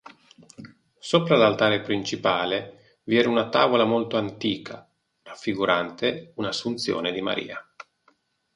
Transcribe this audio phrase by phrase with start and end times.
[0.97, 4.89] Sopra l'altare principale vi era una tavola molto antica
[5.21, 7.63] raffigurante un"'Assunzione di Maria".